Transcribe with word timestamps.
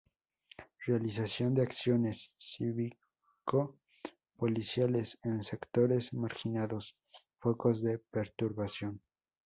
Realización 0.87 1.53
de 1.53 1.61
acciones 1.61 2.33
cívico-policiales, 2.39 5.19
en 5.21 5.43
sectores 5.43 6.11
marginados, 6.11 6.95
focos 7.37 7.83
de 7.83 7.99
perturbación. 7.99 8.99